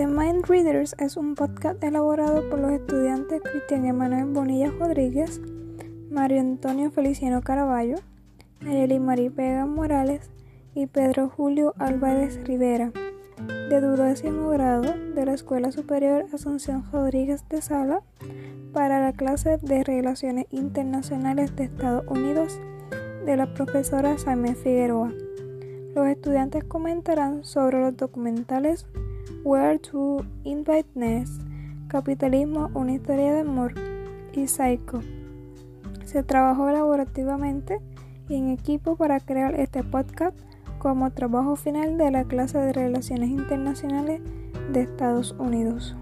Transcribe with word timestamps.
Mind 0.00 0.46
Readers 0.46 0.96
es 0.98 1.18
un 1.18 1.34
podcast 1.34 1.84
elaborado 1.84 2.48
por 2.48 2.58
los 2.58 2.72
estudiantes 2.72 3.42
Cristian 3.42 3.84
Emanuel 3.84 4.24
Bonilla 4.24 4.70
Rodríguez, 4.70 5.38
Mario 6.10 6.40
Antonio 6.40 6.90
Feliciano 6.90 7.42
Caraballo, 7.42 7.96
Nayeli 8.60 8.98
Marí 8.98 9.28
Vega 9.28 9.66
Morales 9.66 10.30
y 10.74 10.86
Pedro 10.86 11.28
Julio 11.28 11.74
Álvarez 11.78 12.42
Rivera, 12.44 12.90
de 13.68 13.80
duodécimo 13.80 14.48
grado 14.48 14.94
de 15.14 15.26
la 15.26 15.34
Escuela 15.34 15.70
Superior 15.70 16.24
Asunción 16.32 16.84
Rodríguez 16.90 17.46
de 17.50 17.60
Sala, 17.60 18.00
para 18.72 18.98
la 18.98 19.12
clase 19.12 19.58
de 19.58 19.84
Relaciones 19.84 20.46
Internacionales 20.50 21.54
de 21.54 21.64
Estados 21.64 22.06
Unidos 22.08 22.58
de 23.26 23.36
la 23.36 23.52
profesora 23.52 24.16
Samuel 24.16 24.56
Figueroa. 24.56 25.12
Los 25.94 26.06
estudiantes 26.06 26.64
comentarán 26.64 27.44
sobre 27.44 27.80
los 27.80 27.94
documentales 27.96 28.86
Where 29.44 29.78
to 29.78 30.24
Invite 30.42 30.88
Ness, 30.94 31.38
Capitalismo, 31.88 32.70
una 32.72 32.92
historia 32.92 33.34
de 33.34 33.40
amor 33.40 33.74
y 34.32 34.46
Psycho. 34.46 35.00
Se 36.06 36.22
trabajó 36.22 36.70
elaborativamente 36.70 37.78
y 38.30 38.36
en 38.36 38.48
equipo 38.48 38.96
para 38.96 39.20
crear 39.20 39.54
este 39.54 39.84
podcast 39.84 40.34
como 40.78 41.10
trabajo 41.10 41.56
final 41.56 41.98
de 41.98 42.10
la 42.10 42.24
clase 42.24 42.56
de 42.56 42.72
Relaciones 42.72 43.28
Internacionales 43.28 44.22
de 44.72 44.80
Estados 44.80 45.34
Unidos. 45.38 45.94